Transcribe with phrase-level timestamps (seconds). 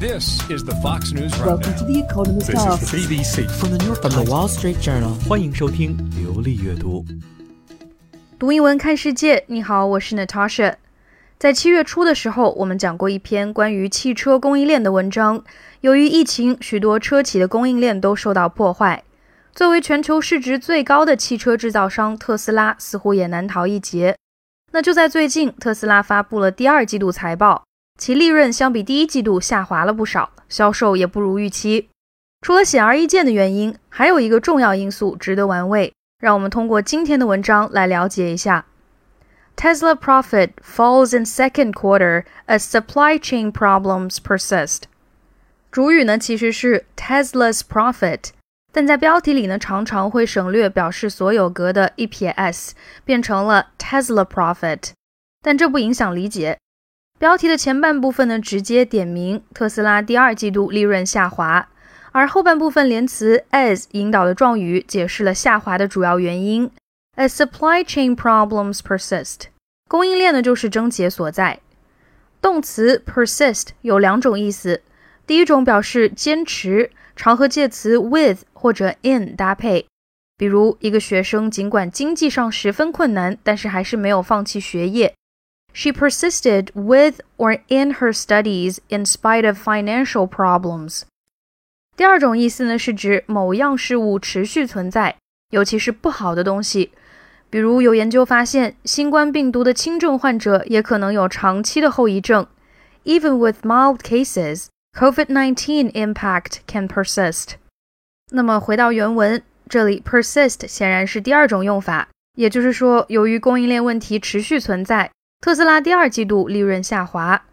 [0.00, 1.36] This is the Fox News.
[1.40, 2.46] Welcome to the Economist.
[2.46, 3.76] This is BBC from
[4.12, 5.14] the Wall Street Journal.
[5.28, 7.04] 欢迎收听流利阅读，
[8.38, 9.42] 读英文看世界。
[9.48, 10.76] 你好，我是 Natasha。
[11.36, 15.42] 在七月初的时候，我们讲过一篇关于汽车供应链的文章。
[15.80, 19.02] 由于疫情，许多车企的供应链都受到破坏。
[19.52, 24.16] 作为全球市值最高的汽车制造商，特斯拉似乎也难逃一劫。
[24.70, 27.64] 那就在最近，特斯拉发布了第二季度财报。
[27.98, 31.90] 其利润相比第一季度下滑了不少，销售也不如预期。
[32.40, 35.92] 除了显而易见的原因，还有一个重要因素值得玩味。
[36.20, 38.66] 让我们通过今天的文章来了解一下。
[39.56, 44.82] Tesla profit falls in second quarter as supply chain problems persist。
[45.70, 48.30] 主语呢其实是 Tesla's profit，
[48.72, 52.74] 但在标题里呢常常会省略表示所有格的一撇 s，
[53.04, 54.90] 变成了 Tesla profit，
[55.42, 56.58] 但这不影响理解。
[57.18, 61.68] 标题的前半部分呢直接点名特斯拉第二季度利润下滑。
[62.12, 66.70] 而后半部分连词 as 引导的状语解释了下滑的主要原因。
[67.16, 69.48] As supply chain problems persist，
[69.88, 71.60] 供应链呢就是症结所在。
[72.40, 74.82] 动词 persist 有两种意思，
[75.26, 79.86] 第一种表示坚持，常和介词 with 或者 in 搭配。
[80.36, 85.12] 比如一个学生尽管经济上十分困难，但是还是没有放弃学业。
[85.77, 91.03] She persisted with or in her studies in spite of financial problems.
[91.97, 95.15] 第二种意思呢，是指某样事物持续存在，
[95.49, 96.91] 尤其是不好的东西。
[97.49, 102.47] 比如有研究发现，新冠病毒的轻症患者也可能有长期的后遗症。
[103.03, 107.55] Even with mild cases, COVID-19 impact can persist.
[108.31, 117.43] 那么回到原文，这里 persist 显然是第二种用法，也就是说，由于供应链问题持续存在， 特斯拉第二季度利润下滑。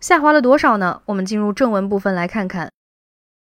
[0.00, 1.00] 下滑了多少呢？
[1.06, 2.70] 我们进入正文部分来看看。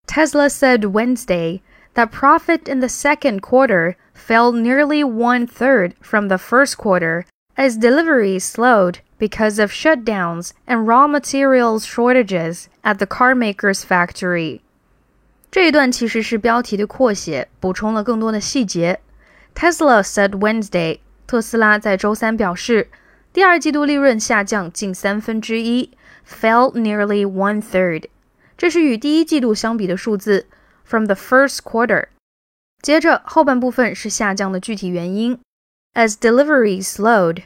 [0.06, 1.60] Tesla said Wednesday
[1.94, 7.24] that profit in the second quarter fell nearly one third from the first quarter
[7.56, 14.60] as deliveries slowed because of shutdowns and raw materials shortages at the carmaker's factory.
[15.50, 19.00] 这一段其实是标题的扩写，补充了更多的细节。
[19.54, 22.88] Tesla said Wednesday，特斯拉在周三表示，
[23.39, 25.91] 第二季度利润下降近三分之一
[26.27, 28.03] ，fell nearly one third。
[28.57, 30.47] 这是与第一季度相比的数字
[30.83, 32.07] ，from the first quarter。
[32.81, 35.39] 接着后半部分是下降的具体原因
[35.93, 37.43] ，as delivery slowed。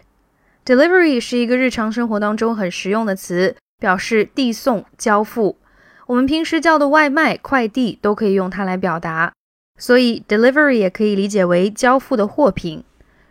[0.66, 5.60] delivery 是一个日常生活当中很实用的词，表示递送、交付。
[6.08, 9.32] 我们平时叫的外卖、快递都可以用它来表达，
[9.80, 12.84] 所以 delivery 也可以理解为交付的货品。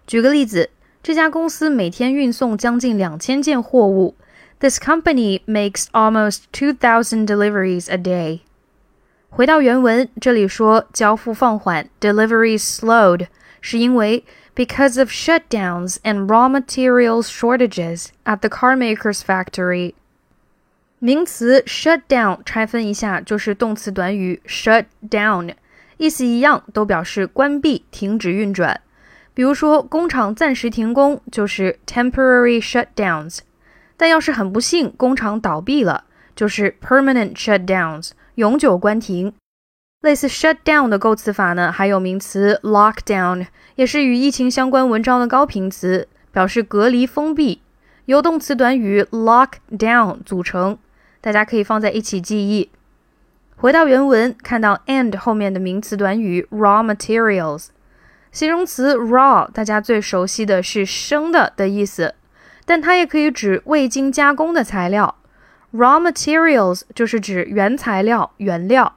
[0.06, 0.70] 举个例子，
[1.01, 4.15] 这家公司每天运送将近两千件货物。
[4.59, 8.41] This company makes almost 2,000 deliveries a day.
[9.29, 13.27] 回到原文，这里说交付放缓 （deliveries slowed）
[13.61, 14.23] 是因为
[14.55, 19.93] because of shutdowns and raw materials shortages at the carmaker's factory。
[20.99, 25.53] 名词 shutdown 拆分一下就是动词短语 shut down，
[25.97, 28.81] 意思一样，都表示关闭、停止运转。
[29.34, 33.38] 比如说，工厂暂时停工就是 temporary shutdowns。
[33.96, 36.04] 但要是很不幸，工厂倒闭了，
[36.34, 39.32] 就是 permanent shutdowns，永久关停。
[40.00, 47.62] 类似 shutdown 的构词法呢，还有名词 lockdown，也是与疫情相关文章的高频词，表示隔离、封闭，
[48.06, 50.76] 由动词短语 lock down 组成，
[51.20, 52.70] 大家可以放在一起记忆。
[53.54, 57.68] 回到原文，看到 and 后面的名词短语 raw materials，
[58.32, 62.14] 形容词 raw，大家最熟悉的是生的的意思。
[62.64, 65.16] 但它也可以指未经加工的材料
[65.74, 68.96] ，raw materials 就是指原材料、原料。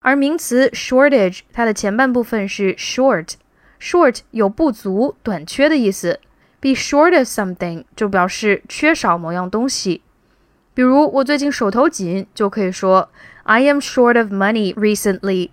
[0.00, 6.18] 而名词 shortage，它的前半部分是 short，short 有不足、短缺的意思。
[6.60, 10.02] be short of something 就表示缺少某样东西。
[10.74, 13.10] 比如我最近手头紧，就可以说
[13.44, 15.50] I am short of money recently。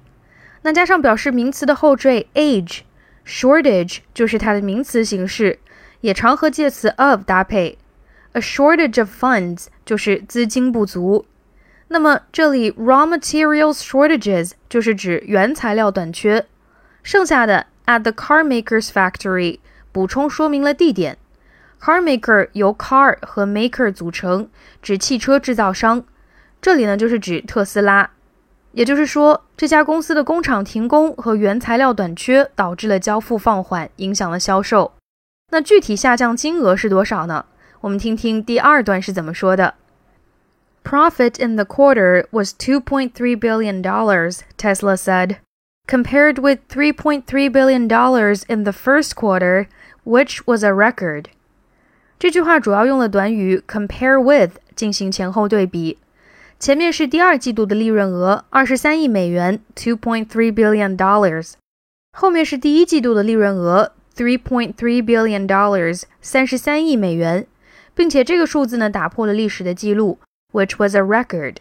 [0.62, 2.82] 那加上表示名词的后缀 age
[3.30, 5.60] shortage 就是它的名词形式。
[6.02, 7.78] 也常和介词 of 搭配
[8.31, 11.26] ，a shortage of funds 就是资金不足。
[11.90, 16.46] 那么这里 raw materials shortages 就是指原材料短缺。
[17.04, 19.60] 剩下的 at the car maker's factory
[19.92, 21.18] 补充说明了地点。
[21.82, 24.50] car maker 由 car 和 maker 组成，
[24.82, 26.06] 指汽车制造商。
[26.62, 28.12] 这里呢就是指特斯拉。
[28.73, 34.93] 也就是说，这家公司的工厂停工和原材料短缺导致了交付放缓，影响了销售。
[35.50, 37.44] 那具体下降金额是多少呢？
[37.82, 39.75] 我们听听第二段是怎么说的。
[40.82, 45.37] Profit in the quarter was $2.3 billion, Tesla said,
[45.87, 47.82] compared with $3.3 billion
[48.49, 49.67] in the first quarter,
[50.05, 51.26] which was a record.
[52.19, 55.99] 这句话主要用了短语 compare with 进行前后对比。
[56.60, 61.54] 前面是第二季度的利润额，二十三亿美元，two point three billion dollars。
[62.12, 67.48] 后面是第一季度的利润额，three point three billion dollars，三十三亿美元，
[67.96, 70.20] 并且这个数字呢打破了历史的记录
[70.52, 71.56] ，which was a record。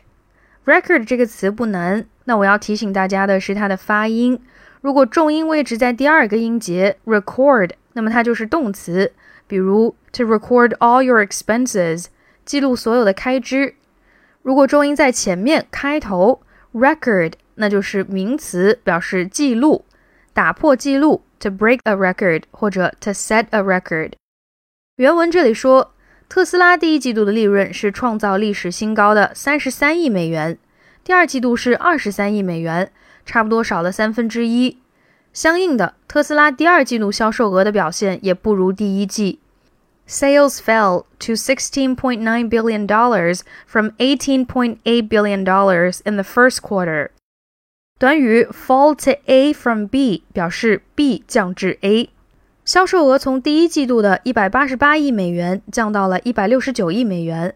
[0.67, 4.41] record 这个词不难，那我要提醒大家的是它的发音。
[4.81, 9.13] 如果重音位置在第二个音节 record，那么它就是动词，
[9.47, 12.07] 比如 to record all your expenses，
[12.45, 13.77] 记录所有的开支。
[14.49, 16.41] 如果重音在前面，开头
[16.73, 19.85] record，那就是名词，表示记录、
[20.33, 24.13] 打破记录，to break a record 或者 to set a record。
[24.97, 25.93] 原文这里说，
[26.31, 30.57] 特斯拉第一季度的利润是创造历史新高的三十三亿美元，
[31.05, 32.91] 第二季度是二十三亿美元，
[33.27, 34.79] 差不多少了三分之一。
[35.35, 39.41] 相应的，特斯拉第二季度销售额的表现也不如第一季。
[40.09, 47.11] Sales fell to $16.9 billion dollars from $18.8 billion dollars in the first quarter.
[47.99, 52.09] 短语 fall to A from B 表示 B 降至 A，
[52.65, 57.55] 销售额从第一季度的一百八十八亿美元降到了一百六十九亿美元。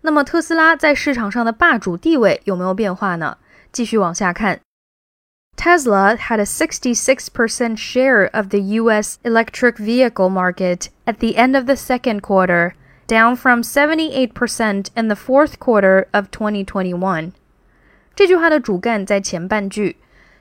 [0.00, 3.38] 那么特斯拉在市场上的霸主地位有没有变化呢？
[3.70, 4.58] 继续往下看。
[5.59, 11.75] Tesla had a 66% share of the US electric vehicle market at the end of the
[11.75, 12.75] second quarter,
[13.07, 17.33] down from 78% in the fourth quarter of 2021.
[18.15, 19.97] 这句话的主干在前半句，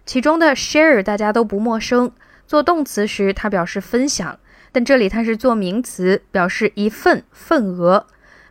[0.07, 2.13] 其中的 share 大家都不陌生，
[2.47, 4.39] 做动词时它表示分享，
[4.71, 8.07] 但这里它是做名词，表示一份份额。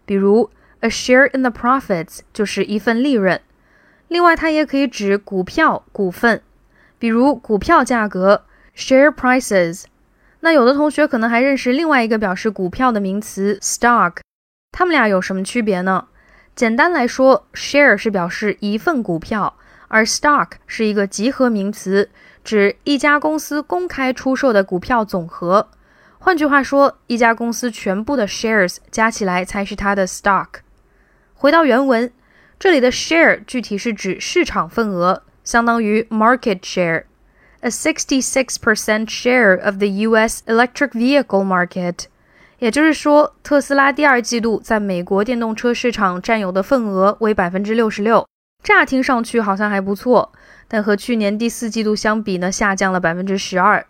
[0.05, 0.49] 比如
[0.81, 3.39] a share in the profits 就是一份利润。
[4.09, 6.41] 另外，它也可以指股票、股份。
[7.02, 8.44] 比如股票价格
[8.76, 9.86] share prices，
[10.38, 14.18] 那有的同学可能还认识另外一个表示股票的名词 stock，
[14.70, 16.06] 它们俩有什么区别呢？
[16.54, 19.56] 简单来说，share 是表示一份股票，
[19.88, 22.08] 而 stock 是一个集合名词，
[22.44, 25.70] 指一家公司公开出售的股票总和。
[26.20, 30.60] 换句话说，一家公司全部的 shares 加起来才是它的 stock。
[31.34, 32.12] 回到原文，
[32.60, 35.24] 这里的 share 具体是指市场份额。
[35.44, 37.04] 相当于 market share,
[37.60, 40.42] a 66% share of the U.S.
[40.46, 42.04] electric vehicle market。
[42.58, 48.24] 也就是说，特斯拉第二季度在美国电动车市场占有的份额为百分之六十六。
[48.62, 50.30] 乍听上去好像还不错，
[50.68, 53.84] 但和去年第四季度相比呢，下降了百分之十二。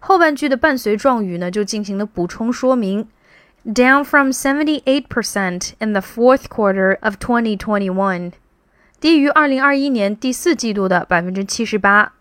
[0.00, 3.06] 后半句的伴随状语呢，就进行了补充说明
[3.66, 8.32] ：down from seventy eight percent in the fourth quarter of 2021。
[9.04, 12.14] 低于二零二一年第四季度的百分之七十八，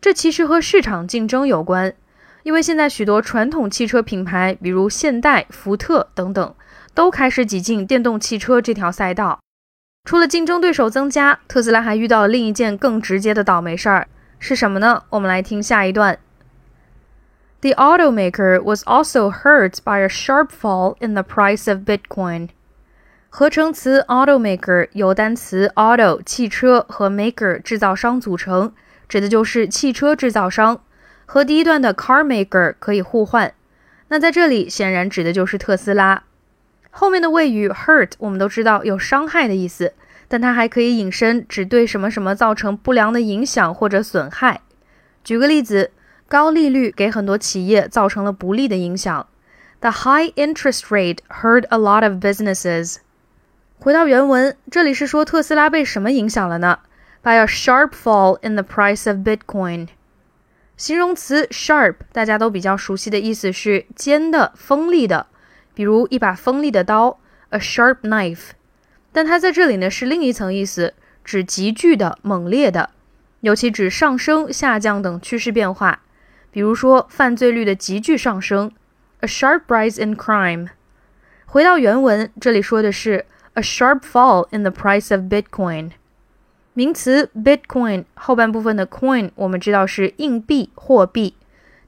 [0.00, 1.94] 这其实和市场竞争有关，
[2.42, 6.54] 因为现在许多传统汽车品牌，比如现代、福特等等，
[6.92, 9.38] 都开始挤进电动汽车这条赛道。
[10.04, 14.08] 除了竞争对手增加，特斯拉还遇到了另一件更直接的倒霉事儿，
[14.40, 15.04] 是什么呢？
[15.10, 16.18] 我们来听下一段。
[17.60, 22.48] The automaker was also hurt by a sharp fall in the price of Bitcoin.
[23.38, 28.72] 合成词 automaker 由单词 auto 汽车和 maker 制造商组成，
[29.10, 30.80] 指的就是汽车制造商，
[31.26, 33.52] 和第一段的 car maker 可以互换。
[34.08, 36.22] 那在这里显然指的就是特斯拉。
[36.88, 39.92] 后面的谓语 hurt 我们都知道有伤害的意思，
[40.28, 44.62] 但它还可以引申指对什么什么造成不良的影响或者损害。
[45.22, 45.90] 举个例子，
[46.26, 49.26] 高利率给很多企业造成了不利的影响。
[49.80, 52.96] The high interest rate hurt a lot of businesses.
[53.78, 56.80] 回到原文，这里是说特斯拉被什么影响了呢
[57.22, 59.88] ？By a sharp fall in the price of Bitcoin。
[60.76, 65.26] 形容词 sharp 大家都比较熟悉的意思是尖的、锋利的，
[65.74, 68.50] 比如一把锋利的刀，a sharp knife。
[69.12, 72.90] 但它在这里呢是另一层意思，指急剧的、猛烈的，
[73.40, 76.00] 尤其指上升、下降等趋势变化。
[76.50, 78.72] 比如说犯罪率的急剧上升
[79.20, 80.68] ，a sharp rise in crime。
[81.44, 83.26] 回到原文，这里说的是。
[83.56, 85.92] A sharp fall in the price of Bitcoin。
[86.74, 91.34] 名词 Bitcoin 后半部分的 coin 我们知道是硬币、货币，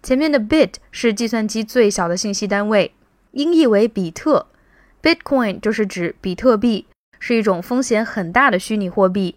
[0.03, 2.95] 前面的 bit 是计算机最小的信息单位，
[3.33, 4.47] 音译为比特。
[5.03, 6.87] Bitcoin 就是指比特币，
[7.19, 9.37] 是一种风险很大的虚拟货币。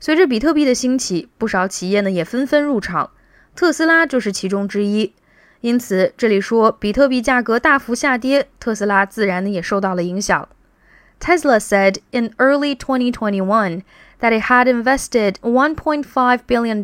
[0.00, 3.10] 随着比特币的兴起，不少企业呢也纷纷入场，
[3.54, 5.12] 特斯拉就是其中之一。
[5.60, 10.48] 因此，这里说比特币价格大幅下跌，特斯拉自然呢也受到了影响。
[11.19, 13.83] Tesla said in early 2021
[14.19, 16.77] that it had invested $1.5 billion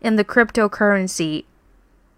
[0.00, 1.44] in the cryptocurrency.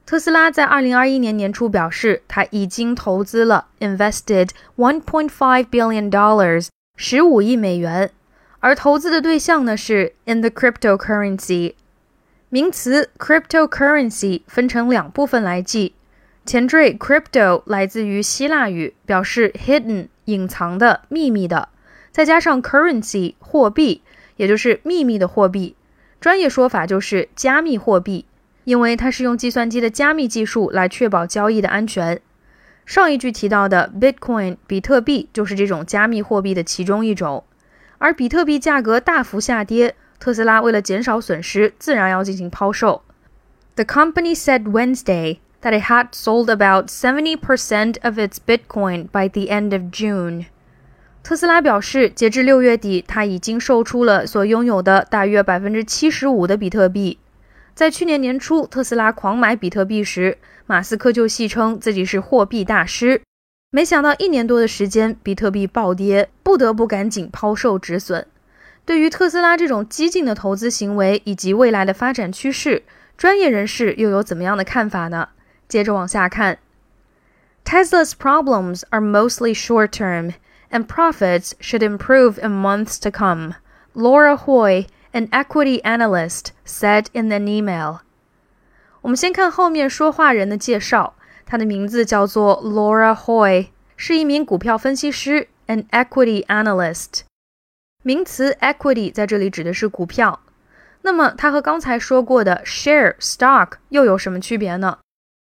[0.06, 8.10] 特斯拉在二零二一年年初表示，它已经投资了 invested one point five billion dollars 十五亿美元，
[8.58, 11.74] 而投资的对象呢是 in the cryptocurrency。
[12.48, 15.94] 名词 cryptocurrency 分成两部分来记，
[16.44, 21.69] 前缀 crypto 来自于希腊语，表示 hidden 隐藏的、秘密的，
[22.11, 24.01] 再加上 currency 货币，
[24.35, 25.75] 也就是秘密的货币，
[26.19, 28.25] 专业说法就是加密货币。
[28.65, 32.19] 因为它是用计算机的加密技术来确保交易的安全。
[32.83, 37.43] 上一句提到的 Bitcoin 比特币就是这种加密货币的其中一种。
[37.99, 43.03] 而比特币价格大幅下跌，特斯拉为了减少损失，自然要进行抛售。
[43.75, 49.73] The company said Wednesday that it had sold about 70% of its Bitcoin by the end
[49.73, 50.45] of June。
[51.23, 57.17] 特斯拉表示，截至六月底，它已经售出了所拥有的大约百分之七十五的比特币。
[57.73, 63.19] 在去年年初，特斯拉狂买比特币时，马斯克就戏称自己是货币大师。
[63.71, 68.27] 没想到一年多的时间，比特币暴跌，不得不赶紧抛售止损。
[68.85, 72.83] 对于特斯拉这种激进的投资行为以及未来的发展趋势，
[73.17, 75.29] 专业人士又有怎么样的看法呢？
[75.68, 76.58] 接着往下看，
[77.64, 80.34] Tesla's problems are mostly short-term,
[80.70, 83.54] and profits should improve in months to come.
[83.94, 84.86] Laura Hoy.
[85.12, 88.02] An equity analyst said in an email。
[89.00, 97.22] 我们先看后面说话人的介绍，他的名字叫做 Laura Hoy，是一名股票分析师，an equity analyst。
[98.04, 100.38] 名词 equity 在这里指的是股票。
[101.02, 104.98] 那么它和刚才说过的 share stock 又有什么区别呢？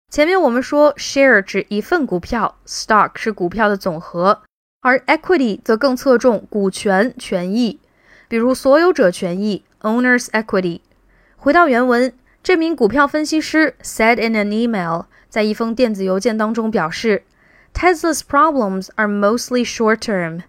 [0.10, 4.42] 前面我们说 share 指一份股票，stock 是股票的总和，
[4.82, 7.80] 而 equity 则更侧重股权权益。
[8.28, 10.82] 比如所有者权益 （owner's equity）。
[11.38, 12.12] 回到原文，
[12.42, 17.22] 这名股票分析师 said in an email，在一封电子邮件当中表示
[17.76, 20.42] ，Tesla's problems are mostly short-term。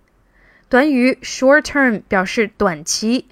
[0.71, 3.27] 短语 short-term 表示短期。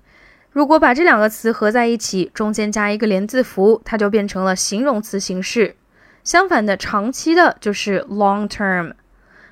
[0.50, 5.76] 如果把这两个词合在一起，中间加一个连字符，它就变成了形容词形式。
[6.24, 8.92] 相反的，长期的就是 long-term。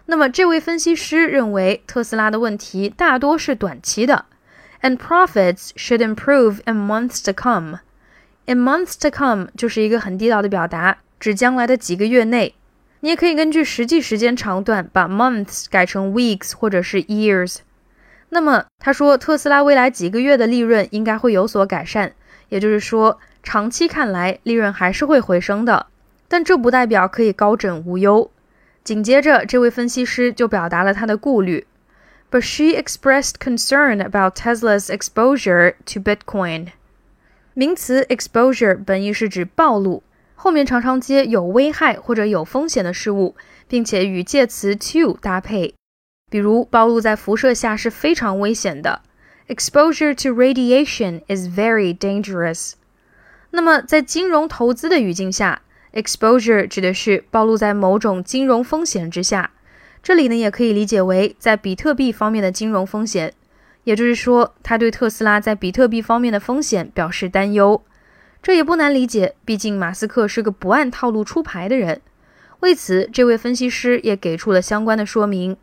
[0.07, 4.27] 那么，这位分析师认为特斯拉的问题大多是短期的。
[4.83, 7.81] and profits should improve in months to come.
[8.45, 12.55] In months to come 就是一个很地道的表达，指将来的几个月内。
[13.01, 17.59] 你也可以根据实际时间长短把 months 改成 weeks 或者是 years。
[18.29, 22.13] 那么他说，特斯拉未来几个月的利润应该会有所改善，
[22.49, 25.87] 也就是说，长期看来利润还是会回升的。
[26.29, 28.31] 但这不代表可以高枕无忧。
[28.85, 31.67] 紧接着，这位分析师就表达了他的顾虑。
[32.31, 36.69] but she expressed concern about Tesla's exposure to Bitcoin.
[37.55, 40.03] 名词 exposure 本意是指暴露，
[40.35, 43.37] 后面常常接有危害或者有风险的事物，
[43.69, 45.75] 并且与介词 to 搭配。
[46.31, 49.01] 比如，暴露在辐射下是非常危险的。
[49.49, 52.73] Exposure to radiation is very dangerous.
[53.53, 55.63] 那么，在金融投资的语境下
[55.97, 59.51] ，exposure 指的是暴露在某种金融风险之下。
[60.03, 63.33] 这里呢，也可以理解为在比特币方面的金融风险，
[63.83, 67.83] 也就是说，他对特斯拉在比特币方面的风险表示担忧。
[68.41, 72.01] 这也不难理解，毕竟马斯克是个不按套路出牌的人。
[72.61, 75.57] 为此，这位分析师也给出了相关的说明。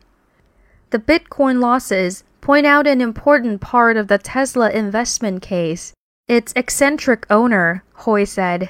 [0.90, 5.92] The Bitcoin losses point out an important part of the Tesla investment case.
[6.26, 8.68] Its eccentric owner, Hoy said.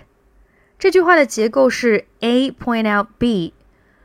[0.84, 3.54] 这句话的结构是 A point out B。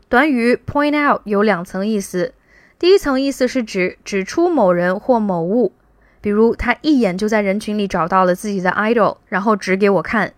[0.08, 2.34] 短语 point out 有两层意思，
[2.80, 5.74] 第一层意思是指指出某人或某物，
[6.22, 10.34] 比如他一眼就在人群里找到了自己的 idol，然后指给我看。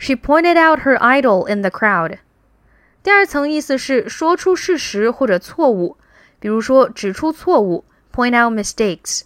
[0.00, 2.18] She pointed out her idol in the crowd。
[3.04, 5.96] 第二层意思是说出事实或者错误，
[6.40, 9.20] 比如说指出错误 point out mistakes。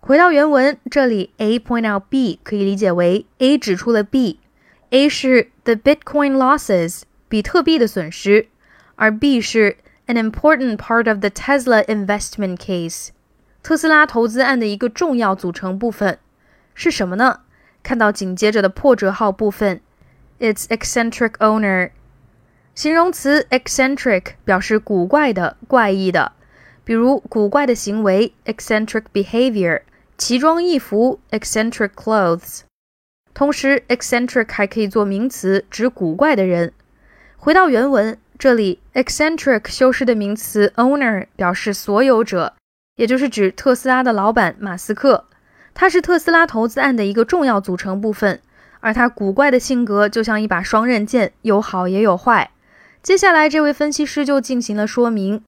[0.00, 4.40] 回到原文，这里 A point out B 可以理解为 A 指出了 B
[4.95, 8.47] B，A 是 the Bitcoin losses 比特币的损失。
[8.95, 13.09] 而 B 是 an important part of the Tesla investment case，
[13.63, 16.19] 特斯拉投资案的一个重要组成部分
[16.75, 17.39] 是什么呢？
[17.81, 19.81] 看到紧接着的破折号部分，
[20.39, 21.89] its eccentric owner，
[22.75, 26.33] 形容词 eccentric 表示古怪的、怪异的，
[26.83, 29.81] 比如古怪的行为 eccentric behavior，
[30.17, 32.61] 奇装异服 eccentric clothes。
[33.36, 36.72] 同时，eccentric 还可以做名词，指古怪的人。
[37.36, 38.16] 回到原文。
[38.38, 42.54] 这里 eccentric 修饰的名词 owner 表示所有者，
[42.96, 45.26] 也就是指特斯拉的老板马斯克。
[45.74, 48.40] 他是特斯拉投资案的一个重要组成部分，
[48.80, 52.50] 而他古怪的性格就像一把双刃剑，有好也有坏。
[53.02, 55.42] 接下来，这位分析师就进行了说明。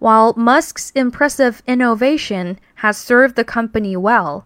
[0.00, 4.42] While Musk's impressive innovation has served the company well,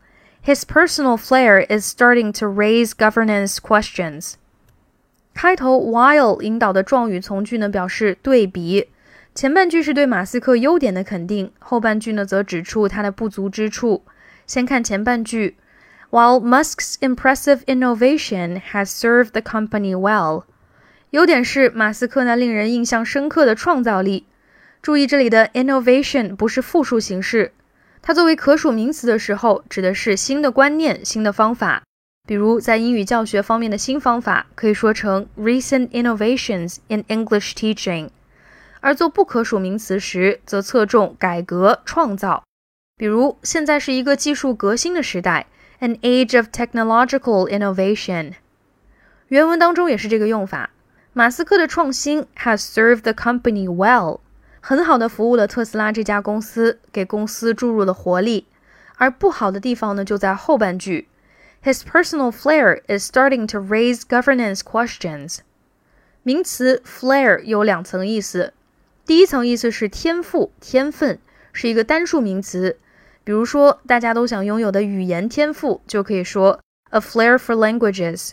[0.48, 4.34] his personal flair is starting to raise governance questions.
[5.34, 8.90] 开头 while 引导的状语从句呢，表示对比。
[9.34, 14.04] 前半句是对马斯克优点的肯定，后半句呢则指出他的不足之处。
[14.46, 15.56] 先看前半句，
[16.12, 20.44] While Musk's impressive innovation has served the company well，
[21.10, 24.28] 优点是马斯克那令人印象深刻的创造力。
[24.84, 27.54] 注意这里的 innovation 不是复数形式，
[28.01, 31.83] 它作为可数名词的时候，指的是新的观念、新的方法。
[32.27, 38.11] 比如在英语教学方面的新方法，可以说成 recent innovations in English teaching。
[38.81, 42.45] 而做不可数名词时，则侧重改革、创造。
[42.97, 45.47] 比如，现在是一个技术革新的时代
[45.81, 48.33] ，an age of technological innovation。
[49.29, 50.71] 原文当中也是这个用法。
[51.13, 54.21] 马斯克的创新 has served the company well，
[54.69, 58.45] 很好的服务了特斯拉这家公司，给公司注入了活力。
[58.97, 61.09] 而不好的地方呢，就在后半句
[61.65, 65.39] ，his personal flair is starting to raise governance questions。
[66.23, 68.53] 名词 flair 有两层意思，
[69.07, 71.19] 第一层意思是天赋、天分，
[71.55, 72.77] 是一个单数名词。
[73.25, 76.61] 比如说，大家都想拥有的语言天赋，就可以说
[76.91, 78.33] a flair for languages。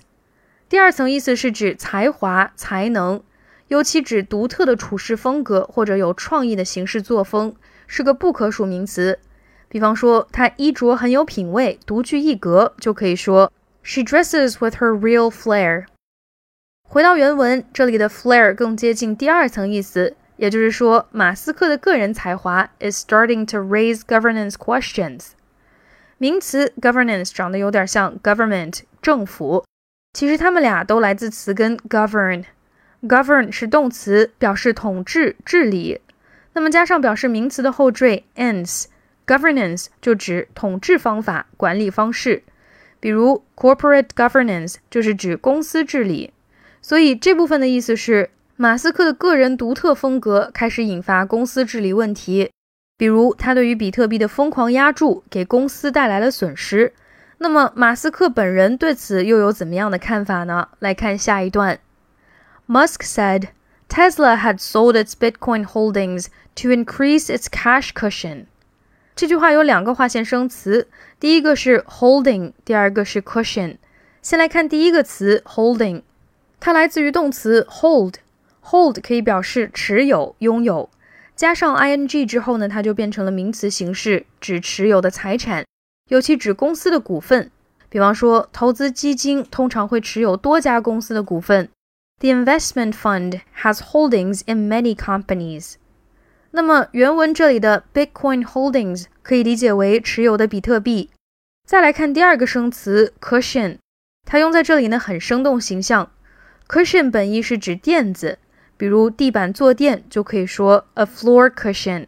[0.68, 3.24] 第二层意思是指才华、才能，
[3.68, 7.56] 尤其指独特的处事风格或者有创意的行事作风，
[7.88, 9.20] 是个不可数名词。
[9.68, 13.52] 比方说，她衣着很有品味，独具一格，就可以说
[13.84, 15.86] she dresses with her real flair。
[16.88, 20.16] 回到原文，这里的 flair 更接近第二层意思。
[20.38, 25.30] 也就是说，马斯克的个人才华 is starting to raise governance questions。
[26.18, 29.66] 名词 governance 长得有点像 government 政府，
[30.14, 32.44] 其实它们俩都来自词根 govern。
[33.08, 36.02] Govern 是动词，表示统治、治理。
[36.54, 42.44] 那么加上表示名词的后缀 ends，governance 就指统治方法、管理方式。
[43.00, 46.34] 比如 corporate governance 就是指公司治理。
[46.82, 48.30] 所以这部分的意思是。
[48.58, 52.50] 马斯克的个人独特风格开始引发公司治理问题，
[52.98, 56.94] 比如他对于比特币的疯狂压注给公司带来了损失。
[57.40, 60.70] 那么马斯克本人对此又有怎么样的看法呢？
[60.80, 61.78] 来看下一段。
[62.68, 63.50] Musk said
[63.88, 68.46] Tesla had sold its Bitcoin holdings to increase its cash cushion。
[69.16, 70.88] 这句话有两个划线生词，
[71.20, 73.78] 第一个是 holding，第二个是 cushion。
[74.22, 76.02] 先来看第一个词 holding，
[76.60, 78.16] 它来自于动词 hold。
[78.64, 80.90] Hold 可以表示持有、拥有，
[81.36, 85.64] 加上 ing 之后呢，它就变成了名词形式，指持有的财产，
[86.10, 87.52] 尤其指公司的股份。
[87.90, 91.70] 比方说，投资基金通常会持有多家公司的股份。
[92.20, 95.74] The investment fund has holdings in many companies。
[96.52, 101.10] 那么原文这里的 Bitcoin holdings 可以理解为持有的比特币。
[101.68, 103.78] 再来看第二个生词 cushion，
[104.26, 106.10] 它用在这里呢很生动形象。
[106.68, 108.40] Cushion 本意是指垫子。
[108.78, 112.08] 比如地板坐垫就可以说 a floor cushion。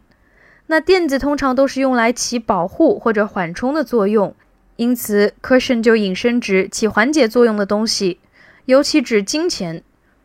[0.66, 4.34] 那垫子通常都是用来起保护或者缓冲的作用，
[4.76, 8.20] 因此 cushion 就引申指起缓解作用的东西，
[8.66, 9.82] 尤其指金钱。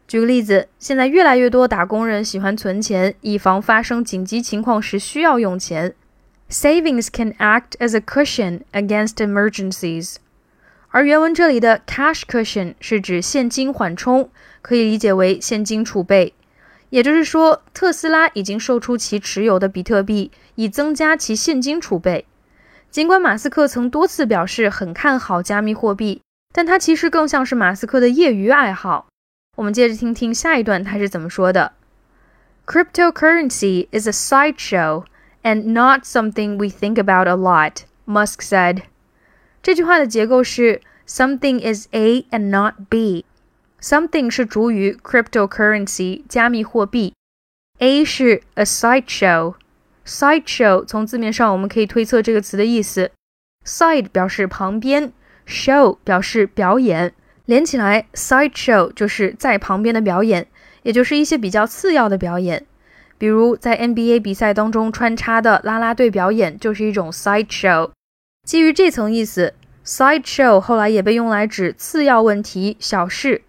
[0.08, 5.96] 举个例子，现在越来越多打工人喜欢存钱，以防发生紧急情况时需要用钱。
[6.50, 10.18] Savings can act as a cushion against emergencies。
[10.90, 14.30] 而原文这里的 cash cushion 是指现金缓冲，
[14.62, 16.34] 可以理解为现金储备。
[16.92, 22.26] 也就是说，特斯拉已经售出其持有的比特币，以增加其现金储备。
[22.92, 26.22] 尽管马斯克曾多次表示很看好加密货币，
[26.54, 29.08] 但它其实更像是马斯克的业余爱好。
[29.57, 31.75] 我们接着听听下一段他是怎么说的：“
[32.67, 35.05] Cryptocurrency is a sideshow
[35.43, 38.83] and not something we think about a lot,” Musk said.
[39.63, 47.15] 这句话的结构是 something is A and not B。something 是主语 cryptocurrency 加密货币，
[47.79, 53.11] A 是 a sideshow。sideshow 从字面上我们可以推测这个词的意思，
[53.65, 55.13] side 表示旁边，
[55.47, 57.15] show 表示表演，
[57.46, 60.48] 连起来 sideshow 就是在旁边的表演，
[60.84, 62.66] 也就是一些比较次要的表演。
[63.18, 67.92] 比如在 NBA 比赛当中穿插的啦啦队表演就是一种 sideshow。
[68.46, 69.54] 基于这层意思
[69.86, 73.42] ，sideshow 后来也被用来指次要问题、小事，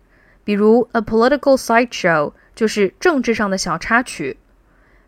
[0.45, 4.37] 比如 a political sideshow 就是政治上的小插曲。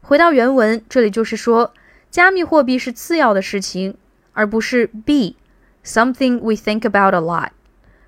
[0.00, 1.72] 回到原文，这里就是说，
[2.10, 3.96] 加密货币是次要的事情，
[4.32, 5.36] 而不是 B
[5.84, 7.50] something we think about a lot，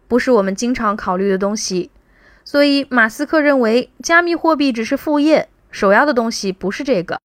[0.08, 1.90] 不是我们经常考虑的东西。
[2.44, 7.20] 所以马斯克认为加密货币只是副业，首要的东西不是这个。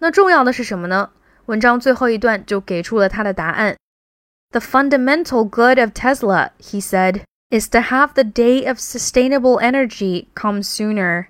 [0.00, 1.10] 那重要的是什么呢？
[1.46, 3.76] 文章最后一段就给出了他的答案。
[4.52, 10.62] The fundamental good of Tesla, he said, is to have the day of sustainable energy come
[10.62, 11.26] sooner.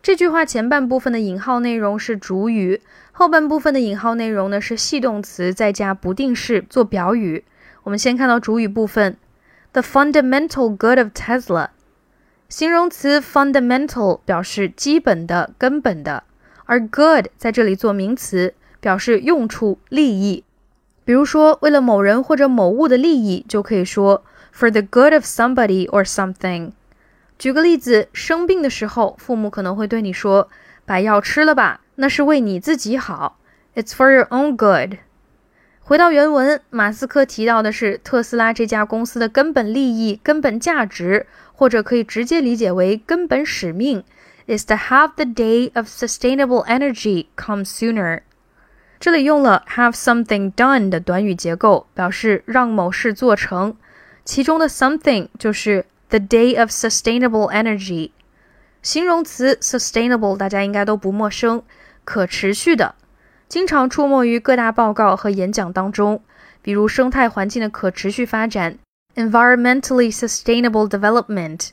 [0.00, 7.44] 这句话前半部分的引号内容是主语，后半部分的引号内容呢是系动词再加不定式做表语。
[7.82, 9.16] 我们先看到主语部分
[9.72, 11.68] ，the fundamental good of Tesla，
[12.48, 16.24] 形容词 fundamental 表示基本的、根本的，
[16.64, 20.44] 而 good 在这里做名词，表示用处、利益。
[21.04, 26.72] 比如说，为了某人或者某物的利益，就可以说 for the good of somebody or something。
[27.38, 30.50] 举个例子，生病的时候，父母可能会对你说
[30.84, 33.38] ：“把药吃了吧，那是为你自己好。
[33.74, 34.98] ”It's for your own good。
[35.88, 44.04] 回到原文，马斯克提到的是特斯拉这家公司的根本利益、根本价值，或者可以直接理解为根本使命
[44.46, 48.20] ，is to have the day of sustainable energy come sooner。
[49.00, 53.74] 这里用了 have something done 的短语结构，表示让某事做成，
[54.26, 55.86] 其中的 something 就是。
[56.10, 58.12] The day of sustainable energy，
[58.82, 61.62] 形容词 sustainable 大家应该都不陌生，
[62.04, 62.94] 可持续的，
[63.48, 66.22] 经常出没于各大报告和演讲当中，
[66.60, 68.76] 比如生态环境的可持续发展
[69.14, 71.70] （environmentally sustainable development）。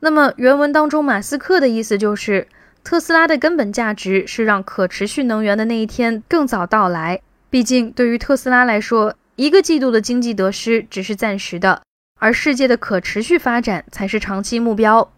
[0.00, 2.48] 那么原文当中，马斯克的意思就是，
[2.82, 7.20] 特斯拉的根本价值是让可持续能源的那一天更早到来。
[7.50, 11.82] 毕竟，对于特斯拉来说，一个季度的经济得失只是暂时的。
[12.18, 15.10] 而世界的可持续发展才是长期目标。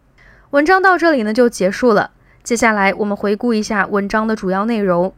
[0.51, 2.11] 文章到这里呢就结束了。
[2.43, 5.15] 接下来我们回顾一下文章的主要内容。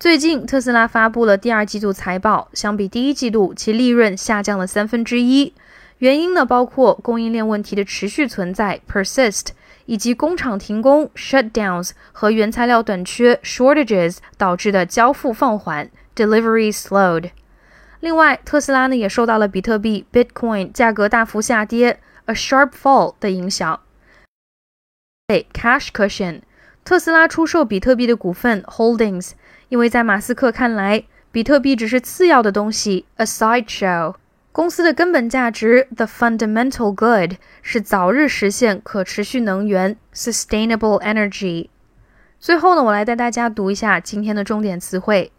[0.00, 5.52] 最近特斯拉发布了第二季度财报，相比第一季度，其利润下降了三分之一。
[5.98, 9.48] 原因呢包括供应链问题的持续存在 （persist）
[9.84, 17.32] 以及工厂停工 （shutdowns） 和原材料短缺 （shortages） 导致的交付放缓 （delivery slowed）。
[18.00, 23.78] 另外，特斯拉呢也受到了比特币 （Bitcoin） 价格大幅下跌 （a sharp fall） 的影响。
[25.28, 26.40] Cash cushion，
[26.84, 29.32] 特斯拉出售比特币的股份 （holdings），
[29.68, 34.14] 因为在马斯克看来，比特币只是次要的东西 （a sideshow）。
[34.52, 41.68] 公司的根本价值 （the fundamental good） 是早日实现可持续能源 （sustainable energy）。
[42.40, 45.30] 最后呢，我来带大家读一下今天的重点词汇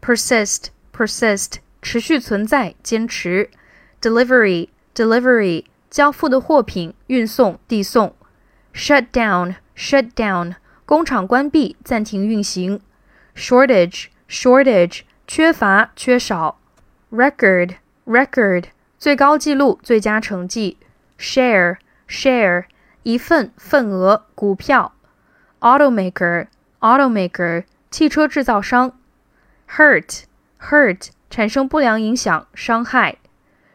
[0.00, 1.54] ：persist，persist。
[1.84, 3.50] 持续存在，坚持
[4.00, 8.14] ；delivery，delivery，交付的货品，运送，递送
[8.72, 10.54] ；shut down，shut down，
[10.91, 12.79] 工厂关闭，暂停运行；
[13.35, 16.55] shortage，shortage，缺乏，缺少；
[17.11, 18.65] record，record，
[18.97, 20.77] 最高纪录，最佳成绩；
[21.19, 22.65] share，share，
[23.03, 24.93] 一份，份额，股票；
[25.59, 28.91] automaker，automaker，汽车制造商；
[29.69, 31.09] hurt，hurt。
[31.29, 33.17] 产生不良影响、伤害。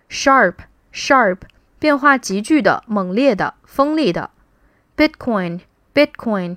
[0.09, 1.41] Sharp，sharp，
[1.79, 4.31] 变化急剧的、猛烈的、锋利的。
[4.97, 6.57] Bitcoin，Bitcoin，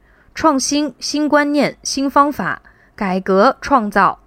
[0.33, 2.61] 创新、新观念、新方法、
[2.95, 4.19] 改革、创造。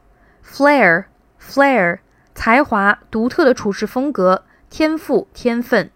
[0.45, 1.99] flair，flair，
[2.35, 5.91] 才华、独特的处事风格、天赋、天分。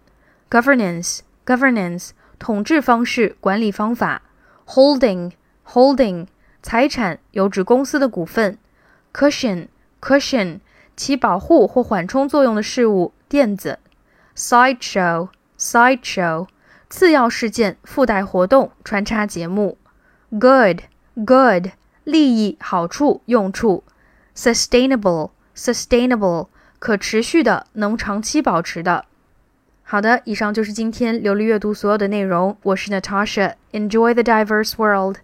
[0.49, 4.23] governance，governance，统治方式、管理方法。
[4.65, 6.27] holding，holding，
[6.61, 8.57] 财产，有指公司的股份。
[9.13, 10.59] cushion，cushion。
[10.95, 13.79] 起保护或缓冲作用的事物，垫子。
[14.35, 16.47] sideshow，sideshow，
[16.89, 19.77] 次要事件、附带活动、穿插节目。
[20.30, 21.68] good，good，
[22.04, 23.84] 利益、好处、用处。
[24.36, 29.04] sustainable，sustainable，可持续的、能长期保持的。
[29.82, 32.56] 好的，以上就是今天流利阅读所有的内容。
[32.62, 35.18] 我是 Natasha，enjoy the diverse world。